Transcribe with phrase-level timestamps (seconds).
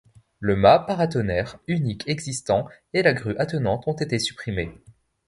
[0.39, 4.71] Le mât paratonnerre unique existant et la grue attenante ont été supprimés.